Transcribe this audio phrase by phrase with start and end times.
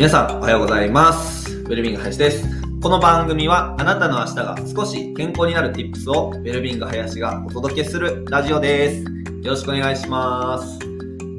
[0.00, 1.54] 皆さんおはようございます。
[1.54, 2.48] ウェルビング林です。
[2.80, 9.04] この番組はあなたの明日が少し健康になる Tips をウェルビング林がお届けするラジオです。
[9.04, 10.78] よろしくお願いします。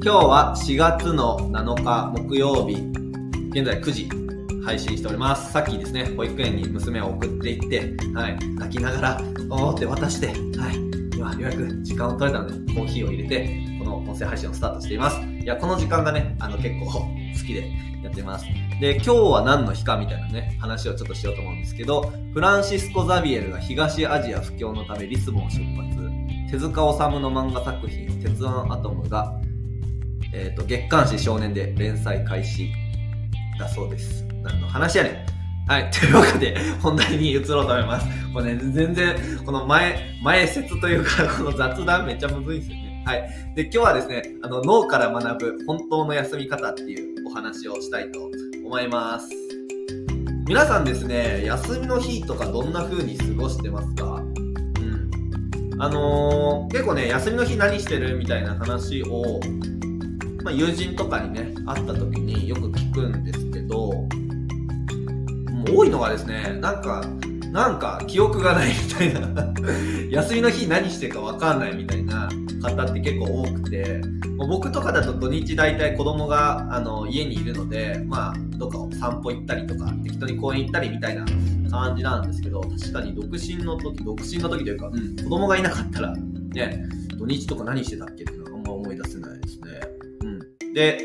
[0.00, 2.74] 日は4月の7日木曜日、
[3.50, 4.08] 現在9時
[4.64, 5.52] 配信しております。
[5.52, 9.20] さっきですね、保育園に娘を送っていって、はい、泣きながら、
[9.50, 10.32] おーって渡して、は
[10.70, 15.31] い、今ようやく時間を取れたので、コーヒーを入れて、この音声配信をスタートしています。
[15.42, 17.08] いや、この時間がね、あの結構 好
[17.44, 17.68] きで
[18.02, 18.46] やってます。
[18.80, 26.10] で、今日は何の日かみたいなね、話をちょっとしようと思うんですけど、フランシスコ・ザビエルが東アジア布教のためリスボンを出発、
[26.50, 29.32] 手塚治虫の漫画作品、鉄腕アトムが、
[30.32, 32.70] えっ、と、月刊誌少年で連載開始
[33.58, 34.24] だそうです。
[34.42, 35.70] 何の話やねん。
[35.70, 35.90] はい。
[35.90, 38.06] というわけで、本題に移ろうと思います。
[38.32, 42.81] これね、全然、この前、前説というか、この雑談めっちゃむずいですよ。
[43.04, 43.28] はい。
[43.56, 48.30] で、今日はですね、あの、脳から学ぶ本当の休み方っていうお話をしたいと
[48.64, 49.28] 思います。
[50.46, 54.04] 皆さんですね、休みの日とかどんな風に過ごしてますか？
[54.04, 55.82] うん。
[55.82, 59.40] あのー結構ね、休みの日何してるみたいな話を、
[60.44, 64.06] まあ、友人とかにね、会った時によく聞くんですけど、も
[65.68, 67.04] う多いのがですね、なんか、
[67.52, 69.54] なんか記憶がないみたいな、
[70.10, 72.30] 休みの日何してるかわかんないみたいな
[72.62, 74.00] 方って結構多くて、
[74.38, 81.26] もう僕とかだと土日大体子供があの家にいるので、まあ、どっかを散歩行ったりとか、適当に公園行ったりみたいな
[81.70, 86.16] 感じなんですけど、確かに独身の時、独身の時というか、うん、子供がいなかったら、
[86.54, 86.86] ね、
[87.18, 89.80] 土日とか何してたっけっていうのはあんま思い出せないですね。
[90.22, 90.26] う
[90.70, 90.72] ん。
[90.72, 91.00] で、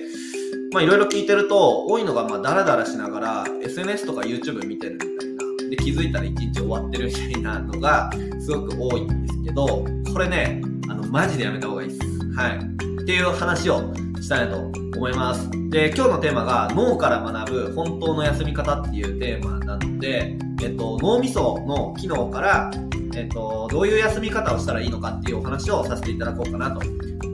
[0.71, 5.36] まあいろいろ聞いてると、多いのがまあダラダラしながら SNS とか YouTube 見てるみたいな。
[5.69, 12.01] で、気づいたら一日終わってるみたいなのがすごく多いんですけど、これね、あの、マジでやめた方がいいです。
[12.35, 12.57] はい。
[13.01, 14.57] っていう話をしたいと
[14.97, 15.49] 思います。
[15.69, 22.71] で、今日のテーマが脳から学ぶ本当の休み方っていうテーマなので、えっと、脳みその機能から、
[23.15, 26.81] えっと、どういう休み方をしたらいいのかっていうお話をさせていただこうかなと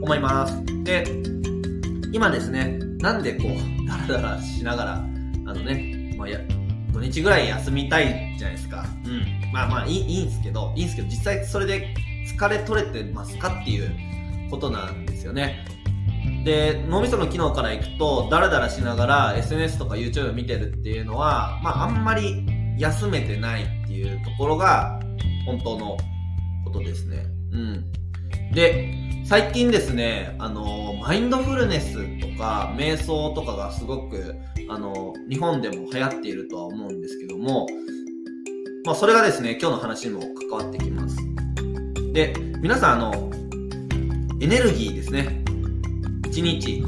[0.02, 0.62] 思います。
[0.84, 1.04] で、
[2.12, 5.04] 今ですね、なんでこう、ダラダラしながら、あ
[5.52, 6.38] のね、まあ、や、
[6.94, 8.86] 土日ぐらい休みたいじゃないですか。
[9.04, 9.52] うん。
[9.52, 11.92] まあまあいい、いいんですけど、いいんですけど、実際それで
[12.26, 13.90] 疲れ取れてますかっていう
[14.50, 15.66] ことなんですよね。
[16.44, 22.46] で、脳みその機能からいくと、ダラダラしながら SNS とか YouTube 見てるっていうのは、まああんまり
[22.78, 25.00] 休めてないっていうところが、
[25.46, 25.96] 本当の
[26.64, 27.26] ことですね。
[27.52, 27.92] うん。
[28.52, 34.34] で、最近ですね、あの、マインドフルネスとか、瞑想とかがすごく、
[34.68, 37.66] あの、日本でも流行っているとは思うんですけども、
[38.84, 40.20] まあ、それがですね、今日の話にも
[40.50, 41.16] 関わってきます。
[42.12, 43.30] で、皆さん、あの、
[44.40, 45.42] エネルギーですね。
[46.28, 46.84] 一日、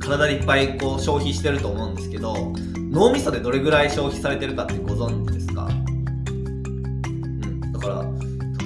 [0.00, 2.34] 体でいっぱいこう消費してると思うんですけど、
[2.90, 5.68] 脳みそでどれぐらい消費されてるかってご存知ですか？
[6.28, 7.72] うん。
[7.72, 8.04] だから、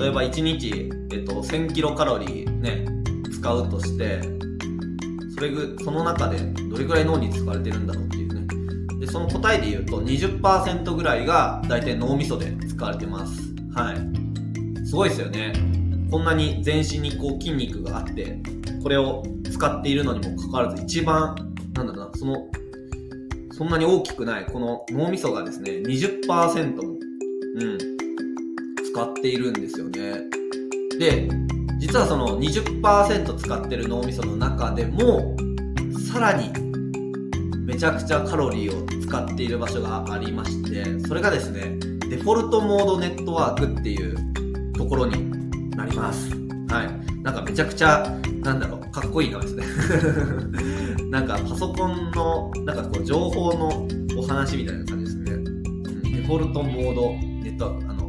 [0.00, 2.86] 例えば1日、えっと、1000キロカロリーね、
[3.30, 4.22] 使うとして、
[5.34, 8.46] それぐ、その中でどれぐらい脳に使われてるんだろうっていうね。
[8.98, 13.42] で、その答えで言うと20%ぐらいが大体脳みそで使われてます。
[13.74, 14.86] はい。
[14.86, 15.52] すごいですよね。
[16.10, 18.38] こんなに全身にこう筋肉があって、
[18.82, 19.22] これを
[19.52, 21.36] 使っているのにもかかわらず一番、
[21.74, 22.48] なんだろうな、その、
[23.52, 26.94] そんなに大きくないこの脳みそがですね、20%も、
[27.56, 27.89] うん、
[28.92, 30.24] 使っているんですよね。
[30.98, 31.28] で、
[31.78, 35.36] 実はその20%使ってる脳みその中でも、
[36.12, 36.52] さらに
[37.64, 41.78] めちゃくちゃカロリーを使っている場所がありまして、それがですね、
[42.10, 46.30] デフォルトモードネットワークっていうところになります。
[46.68, 47.22] はい。
[47.22, 48.04] なんかめちゃくちゃ、
[48.42, 49.64] なんだろう、かっこいい名前ですね。
[51.10, 53.86] なんかパソコンの、なんかこう情報の
[54.18, 55.32] お話みたいな感じですね。
[55.32, 57.10] うん、デフォルトモード
[57.44, 57.99] ネットワーク、あの、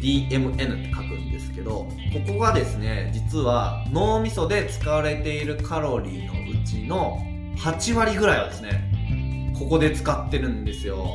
[0.00, 7.18] DMN って書くんですけど、ここがですね、実は脳みそで使われているカロリーのうちの
[7.58, 11.06] 8割ぐらいはですね、ここで使ってるんですよ。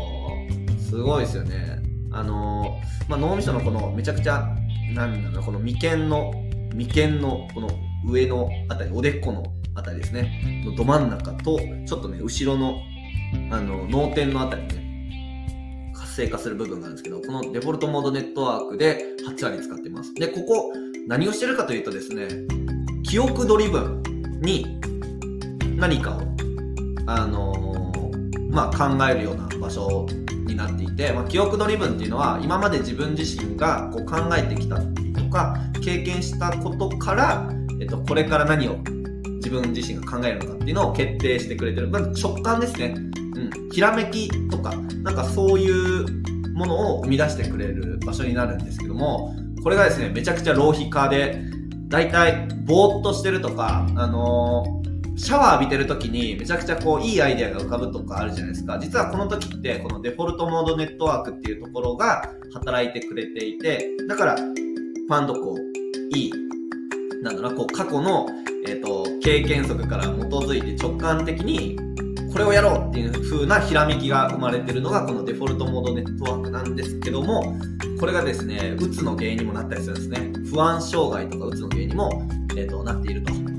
[0.77, 1.81] すごいですよね。
[2.11, 4.47] あのー、まあ、脳みそのこのめちゃくちゃ、
[4.93, 6.31] なんだろう、この眉間の、
[6.73, 7.69] 眉間のこの
[8.07, 9.43] 上のあたり、おでこの
[9.73, 12.79] あたりですね、のど真ん中と、ちょっとね、後ろの、
[13.51, 14.84] あの、脳天のあたりね、
[16.15, 20.13] 活性化する部分があるんですけど、このデフォルトモードネットワークで8割使ってます。
[20.13, 20.71] で、ここ、
[21.07, 22.27] 何をしてるかというとですね、
[23.03, 24.01] 記憶ドリブン
[24.41, 24.79] に
[25.77, 26.21] 何かを、
[27.05, 30.07] あのーまあ、考えるような場所
[30.47, 37.49] になっていて、まあ、記憶ドリブンっていうのは、今まで自分自身がこう考えてきたとか、経験したことから、
[37.81, 38.77] えっと、これから何を
[39.35, 41.89] 自分自身が考えるのかっていうのを決定してくれてる。
[41.89, 42.95] まず直感ですね。
[43.35, 43.69] うん。
[43.71, 46.05] ひらめきとか、なんかそういう
[46.53, 51.41] ものを生み出してくれる場所になるんですけども、これがですね、めちゃくちゃ浪費家で、
[51.87, 54.85] だいたいぼーっとしてるとか、あのー
[55.17, 58.77] シャワー浴びてる時にめちゃくちゃこういいアイデアが浮かぶとかあるじゃないですか。
[58.79, 66.31] 実はこの時ってこのデフォルトモードネットワークっていうところが働いてくれていて、だからファンドこういい、
[67.23, 68.27] なんだろうな、こう過去の、
[68.67, 71.77] えっ、と、経験則から基づいて直感的に
[72.35, 77.55] これをやろうっていう風なひらめきが生まれてるのがこのデフォルトモードネットワークなんですけども、
[77.97, 80.33] これがですね、うつの原因にもなったりするんですね。
[80.51, 82.27] 不安障害とかうつの原因にも、
[82.57, 83.33] えっ、と、なっていると。
[83.33, 83.55] うん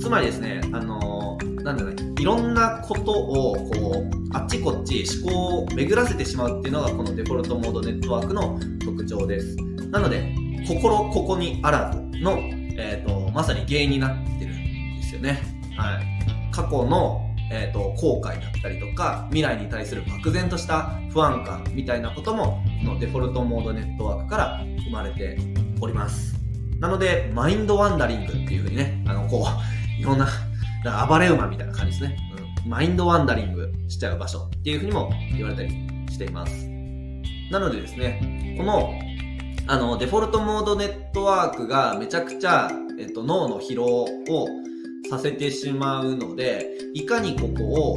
[0.00, 9.56] つまりですね、あのー、なんだろうね、いろんなことを、こう、あっちこっち思考を巡らせてしまうっていうのが、このデフォルトモードネットワークの特徴です。
[9.90, 10.32] なので、
[10.68, 15.42] 心ここにあらずの、えっ、ー、と、まさに原因になってるんですよね。
[15.76, 16.14] はい。
[16.52, 17.23] 過去の、
[17.54, 25.38] えっ、ー、と、後悔だったりとか、未来に対する漠然とした不安感みたいなことも、このデフォルトモードネットワークから生まれて
[25.80, 26.34] おります。
[26.80, 29.46] なので、マインドワンダリングっていうふうにね、あの、こう、
[30.00, 30.26] いろんな、
[30.84, 32.16] な暴れ馬みたいな感じですね、
[32.64, 32.70] うん。
[32.70, 35.70] マインドワンダリングしちゃう場所っていうふうにも言われたり
[36.10, 36.68] しています。
[37.52, 38.92] なのでですね、この、
[39.66, 42.68] あの、デフォルトモードネットワークがめちゃくちゃ、
[42.98, 44.08] えっと、脳の疲労を
[45.08, 47.96] させてしまうので、いかにここを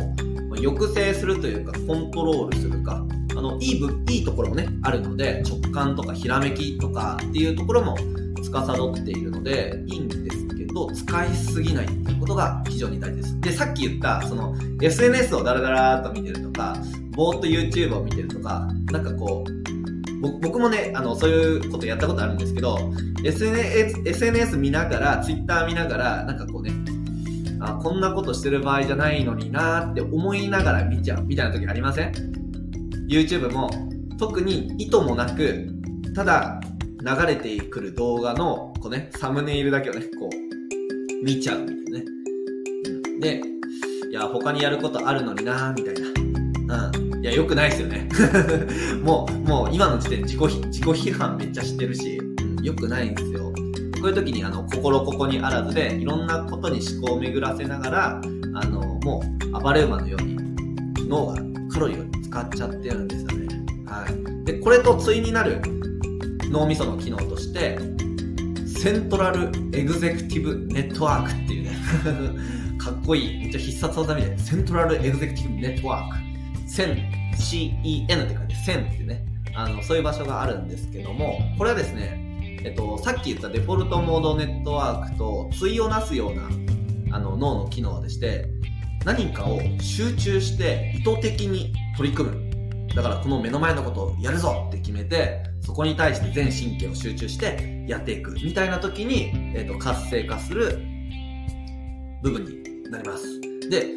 [0.56, 7.98] 抑制するというか、コントロールするか、あの、いい部、いいところもね、あるので、直感とかひらめきとかっていうところも
[8.42, 13.42] 司っているので、いいんですと使いすぎないっていうことが非常に大事です。
[13.42, 16.78] で、さっき言った、その SNS をダラダラーと見てるとか、
[17.12, 22.78] ぼーっと YouTube を見てるとか、なんかこう、僕もね、あの、そういうことやったことあるんですけど、
[23.24, 26.72] SNS, SNS 見ながら、Twitter 見ながら、なんかこうね、
[27.60, 32.12] あ、こんなことしてる場合じゃないのになーって思いながら見ちゃうみたいな時ありません
[33.10, 33.70] ?YouTube も
[34.18, 35.68] 特に意図もなく、
[36.16, 36.60] ただ
[37.00, 42.06] 流れてくる動画の、こうね、サムネイルだけをね、こう、見ちゃうみたいなね。
[43.20, 43.42] で、
[44.10, 45.94] いや、他にやることあるのになーみたい
[46.66, 46.90] な。
[46.90, 47.22] うん。
[47.22, 48.10] いや、良くないですよね。
[49.04, 52.18] もう、もう今の時点で自己自己批判めっちゃしてるし、
[52.68, 53.37] うん、くないんですよ。
[54.02, 58.22] こういう時に、あの、心ここにあらずで、いろんなことに思考を巡らせながら、
[58.54, 60.38] あの、もう、暴れ馬のように、
[61.08, 61.36] 脳が
[61.70, 63.48] カロリーを使っちゃってるんですよね。
[63.86, 64.46] はい。
[64.46, 65.62] で、これと対になる
[66.52, 67.78] 脳みその機能として、
[68.66, 71.76] セントラルエグゼクティブネットワークっていうね
[72.78, 76.70] かっこいい、めっちゃ必殺技みたいな、セントラルエグゼクティブネットワーク。
[76.70, 76.98] セン、
[77.36, 82.27] CEN って書いて、センってね、あの、そういう場所があるんですけども、これはですね、
[82.64, 86.50] えっと、さっき言ったデフォルトモードネットワークと対をなすような、
[87.16, 88.46] あの、脳の機能でして、
[89.06, 92.48] 何かを集中して意図的に取り組む。
[92.94, 100.80] だからこの目の前のことをやるぞって決めて、そこに対して全神経を集中してやっていくみたいな時に、えーと、活性化する
[102.24, 103.40] 部分になります。
[103.70, 103.88] で、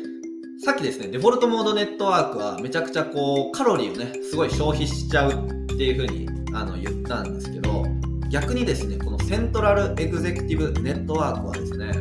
[0.63, 7.85] さっきですね、デフォルトモードネットワークはめちゃくちゃこう、カロリーをね、すごい消費しちゃうっていう風にあの言ったんですけど、
[8.31, 11.93] 逆にですね、このセントラルエグゼクティブネットワークはですね、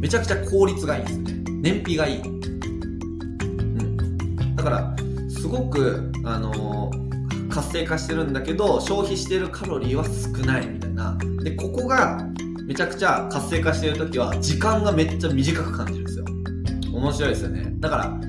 [0.00, 1.42] めちゃくちゃ効率がいいんですよね。
[1.60, 2.22] 燃費がいい。
[2.22, 2.26] う
[3.82, 4.56] ん。
[4.56, 4.96] だから、
[5.28, 7.10] すごく、あのー
[7.50, 12.26] 活性化してるんだけど消費してるカロリーは少ないみたいなでここが
[12.64, 16.24] めちゃくちゃ活性化してる時は時間がめっちゃ短く感じるんですよ
[16.92, 18.20] 面白いですよねだから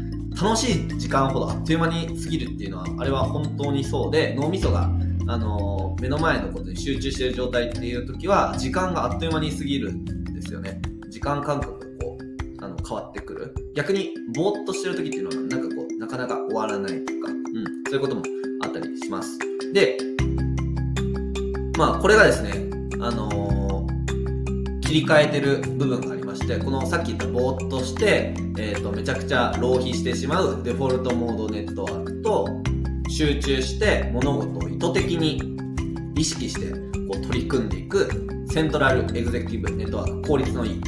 [0.42, 4.90] 楽しい時間ほどあっという間に過ぎるっていうのはあれは本当にそうで脳みそが
[5.28, 10.82] あの目の前のことに集中している状態っていう時は時間があっという間に過ぎるんですよね。
[11.10, 13.54] 時間感覚がこうあの変わってくる。
[13.76, 18.24] 逆にぼーっとしてる時っていうのはなんかこうなかなか終わらないとか、うん、そういうことも
[18.64, 19.38] あったりします。
[19.74, 19.98] で、
[21.78, 22.52] まあ、これがですね、
[23.00, 32.01] あのー、切り替えてる部分がありまして、このさっき言ったぼーっとして、え、ー、と、めちゃくちゃ浪費してしまうデフォルトモードネットワーク、
[33.12, 35.42] 集中して物事を意図的に
[36.16, 36.72] 意識して
[37.10, 38.10] こう取り組んでいく
[38.48, 40.82] セントラルエグゼクティブネットワーク、効率のいい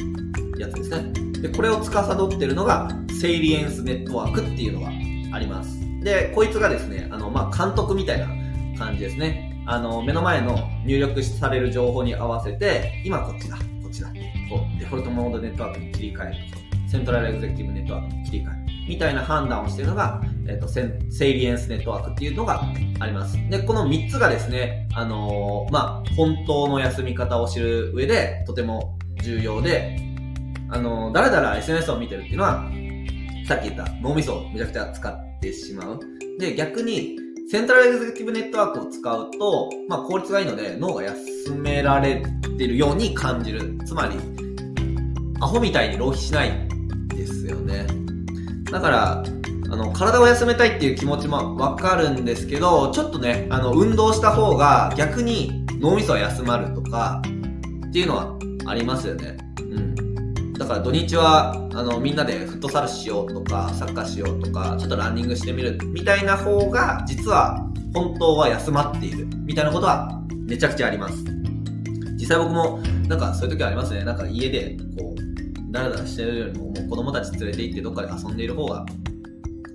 [0.58, 1.12] やつですね。
[1.40, 2.88] で、これを司っているのが、
[3.20, 4.88] セイリエンスネットワークっていうのが
[5.36, 5.78] あります。
[6.02, 8.26] で、こいつがですね、あの、まあ、監督みたいな
[8.78, 9.62] 感じですね。
[9.66, 14.08] あの、目の前の入力される情報に合わせて、今こっちだ、こっちだ。
[14.50, 16.90] こう、デフォルトモードネットワークに切り替えると。
[16.90, 18.88] セントラルエグゼクティブネットワークに切り替える。
[18.88, 22.62] みたいな判断をしているのが、えっ、ー、と、セセイリエンスネットワークっていうのが
[23.00, 23.36] あります。
[23.50, 29.96] で、この3つがですね、あのー、まあ、本当の休み方を知る上で、とても重要で、
[30.70, 32.70] あの、だらだら SNS を見てるっていうのは、
[33.46, 36.00] さっき言った脳みそをめちゃくちゃ使ってしまう。
[36.38, 37.16] で、逆に、
[37.50, 42.22] セントラルエグゼクティブネットワークを使うと、まあ効率がいいので脳が休められ
[42.56, 43.78] てるように感じる。
[43.84, 44.16] つまり、
[45.40, 46.68] アホみたいに浪費しない
[47.08, 47.86] ですよね。
[48.72, 49.22] だから、
[49.70, 57.22] あの、体を休めたいっていう気持ちもわかるんですけど、ちょっとね、あの、運動した方が逆に脳みそは休まるとか、
[57.88, 59.36] っていうのはありますよね。
[59.60, 60.52] うん。
[60.54, 71.24] だから土日は、あの、みんなでフットサルしようとか、サッカーしようとか、ちょっとランニングしてみるみたいな方が、実は本当は休まっているみたいなことはめちゃくちゃあります。
[72.16, 74.02] 実際僕も、なんかそういう時ありますね。
[74.02, 78.86] なんか家で、こう、ダラダラしてるよりも、もう子供たち連れて行ってどっかで遊んでいる方が、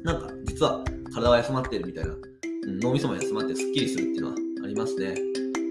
[0.03, 5.15] なんか実は体は休まってるみたいな、うん、脳みそも休まってスッキリするっていうのはありますね。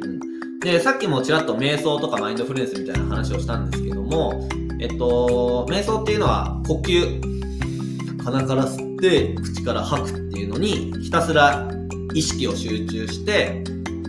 [0.03, 4.49] うんで、さっきもちらっと瞑想とかマインドフルネスみたいな話をしたんですけども、
[4.81, 11.71] えっと、瞑想っていうのは呼吸、鼻から吸って口から吐くっていうのにひたすら
[12.13, 13.63] 意識を集中して、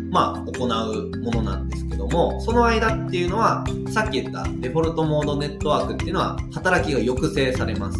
[0.09, 7.99] まあ、行うものなんですけども、その間っていうのは、さっき言ったデフォルトモードネットワークっていうのは、働きが抑制されます。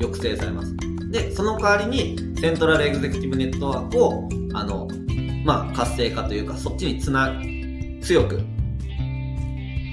[0.00, 0.74] 抑制されます。
[1.10, 4.88] で、その代わりに、セントラルエグゼクティブネットワークを、あの、
[5.44, 7.34] まあ、活性化というか、そっちにつな
[8.02, 8.40] 強く、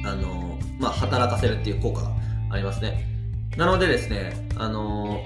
[0.06, 2.12] あの、まあ、働かせるっていう効果が
[2.52, 3.08] ありますね。
[3.58, 5.22] なのでですね、あの、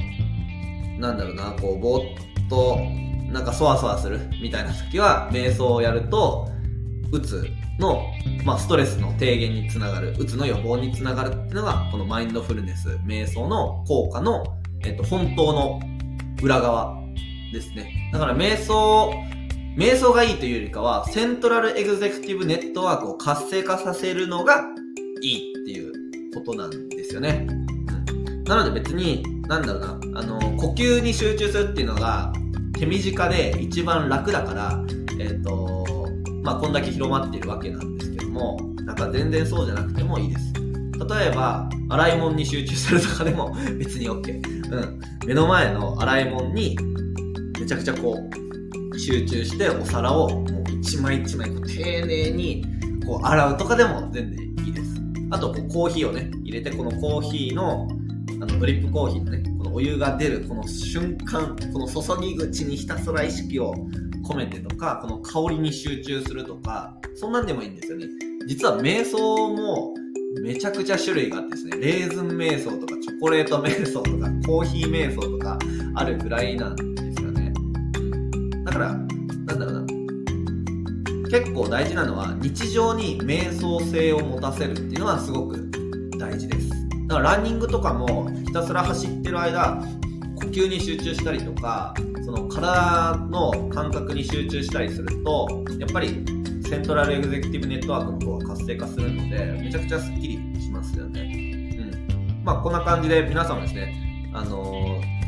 [1.00, 2.80] なんだろうな、こう、ぼーっと、
[3.32, 6.48] なんかそわそわするみたいな時は、瞑想をやると、
[7.12, 7.48] うつ
[7.80, 8.04] の、
[8.44, 14.44] まあ、ストレスの低減につながる、うつの予防につながるっていうのが、このマインドフルネス、瞑想の効果の、
[14.84, 15.80] えっと、本当の
[16.42, 16.98] 裏側
[17.52, 18.10] ですね。
[18.14, 19.14] だから瞑想
[19.78, 24.66] 瞑想がいいというよりかは、セントラルエグゼクティブネットワークを活性化させるのが
[25.22, 27.48] いいっていうことなんですよね。
[27.48, 29.82] うん、なので別に、なんだろう
[30.12, 32.34] な、あの、呼吸に集中するっていうのが
[32.78, 34.84] 手短で一番楽だから、
[35.20, 35.86] えっ、と、
[36.44, 40.54] まあ、こんだけ広まっているわけなんですけども、なんか全然そうじゃなくてもいいです。
[40.54, 44.59] 例えば、洗い物に集中するとかでも別に OK。
[44.72, 45.00] うん。
[45.26, 46.78] 目の前の洗い物に
[47.60, 48.18] めちゃくちゃこ
[48.94, 52.66] う、集中してお皿をもう一枚一枚こう丁寧に
[53.06, 55.02] こう洗うとかでも全然いいです。
[55.32, 57.88] あとこうコーヒーをね、入れてこのコーヒーの
[58.42, 63.74] あのドリップコーヒーのね、このお湯が出るこの瞬間、この注ぎ口にひたすら意識を
[64.26, 68.08] 込めてとか、この香りに集中するとか、そんなんでもいいんですよね。
[68.48, 69.18] 実は瞑想
[69.56, 69.94] も
[70.38, 75.58] めちゃくちゃ種類があってですね、レーズン瞑想とかチョコレート瞑想とかコーヒー瞑想とか
[75.96, 76.84] あるぐらいなんで
[77.16, 77.52] すよね
[78.64, 81.30] だから、なんだろうな。
[81.30, 85.72] 結構大事なのは、日常に瞑想性を持たせるっていうのはすごく
[86.20, 86.70] 大事です。
[87.08, 89.84] だからランニングとかもひたすら走ってる間、
[90.36, 96.24] 呼吸に集中したりとか、その体の感覚に集中したりすると、やっぱり
[96.64, 98.19] セントラルエグゼクティブネットワークの
[98.76, 101.22] 活性化するので、めちゃくちゃスッキリしますよね。
[101.22, 102.44] うん。
[102.44, 105.20] まあこんな感じで皆さんもですね、あのー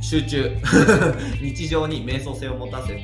[0.00, 0.56] 集中
[1.42, 3.02] 日常に瞑想性を持たせて、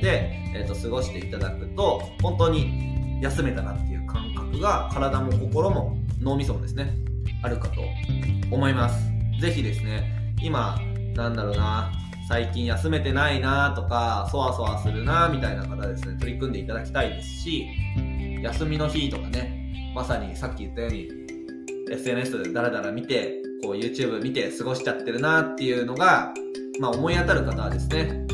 [0.55, 6.95] えーと、過ごしていただくと本当に休めたなっていう感覚が体も心も脳みそもですね
[7.41, 7.81] あるかと
[8.51, 10.79] 思います是非ですね今
[11.15, 11.91] なんだろうな
[12.29, 17.67] 最近休めてないなとかそわそわするなみたいな方ですね取り組んでいただきたいですし
[18.43, 21.09] 休みの日とかねまさにさっき言ったように
[21.91, 26.33] SNS でダラダラ見てこう YouTube 見て過ごしちゃってるなっていうのが
[26.79, 28.25] まあ、思い当たる方はですね、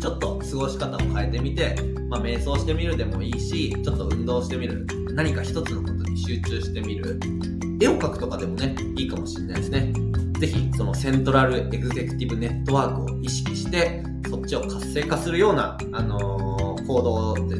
[0.00, 1.76] ちょっと過ごし方を変えてみて、
[2.10, 4.86] まあ、瞑想してみるでもいいし、ちょっと運動してみる。
[5.14, 7.18] 何か一つのことに集中してみる。
[7.80, 9.92] 絵を描くとかでもね、いいかもしれないですね。
[10.38, 17.56] ぜひ、そのセントラルエグゼクティブネットワークを意識して、そっちを活性化するような、あのー、行動で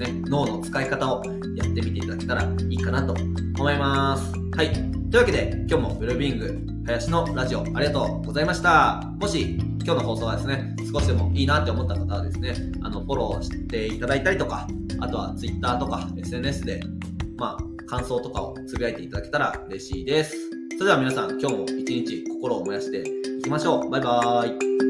[0.00, 1.22] ね、脳の使い方を
[1.56, 4.32] やってみていただけたらいいかなと思います。
[4.56, 4.72] はい。
[4.72, 9.02] というわけで、今日もウェルビーイング林のラジオありがとうございました。
[9.20, 14.66] もし今日の放送はですね、少しでもいいなって思った方はですね、あの、フォローしていただいたりとか、
[15.00, 16.80] あとは Twitter とか SNS で、
[17.36, 20.36] まあ、感想とかをつぶやいていただけたら嬉しいです。
[20.78, 23.02] それでは皆さん、今日も一日心を燃やして
[23.38, 23.90] いきましょう。
[23.90, 24.89] バイバーイ。